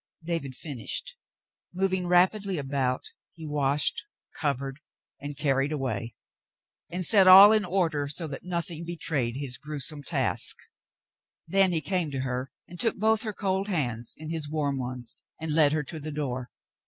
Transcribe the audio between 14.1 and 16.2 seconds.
in his warm ones and led her to the